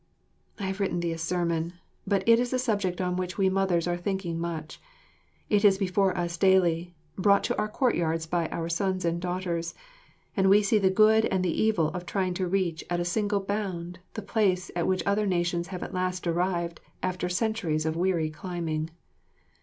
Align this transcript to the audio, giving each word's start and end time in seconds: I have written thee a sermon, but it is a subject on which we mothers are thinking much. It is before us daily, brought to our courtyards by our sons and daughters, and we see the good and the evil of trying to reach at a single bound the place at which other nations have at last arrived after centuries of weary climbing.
I 0.57 0.63
have 0.63 0.79
written 0.79 0.99
thee 1.01 1.11
a 1.11 1.17
sermon, 1.19 1.73
but 2.07 2.27
it 2.27 2.39
is 2.39 2.51
a 2.53 2.57
subject 2.57 2.99
on 2.99 3.17
which 3.17 3.37
we 3.37 3.49
mothers 3.49 3.87
are 3.87 3.97
thinking 3.97 4.39
much. 4.39 4.81
It 5.47 5.63
is 5.63 5.77
before 5.77 6.17
us 6.17 6.37
daily, 6.39 6.95
brought 7.19 7.43
to 7.43 7.57
our 7.59 7.67
courtyards 7.67 8.25
by 8.25 8.47
our 8.47 8.67
sons 8.67 9.05
and 9.05 9.21
daughters, 9.21 9.75
and 10.35 10.49
we 10.49 10.63
see 10.63 10.79
the 10.79 10.89
good 10.89 11.25
and 11.25 11.45
the 11.45 11.53
evil 11.53 11.89
of 11.89 12.07
trying 12.07 12.33
to 12.33 12.47
reach 12.47 12.83
at 12.89 12.99
a 12.99 13.05
single 13.05 13.41
bound 13.41 13.99
the 14.15 14.23
place 14.23 14.71
at 14.75 14.87
which 14.87 15.03
other 15.05 15.27
nations 15.27 15.67
have 15.67 15.83
at 15.83 15.93
last 15.93 16.25
arrived 16.25 16.79
after 17.03 17.29
centuries 17.29 17.85
of 17.85 17.95
weary 17.95 18.31
climbing. 18.31 18.89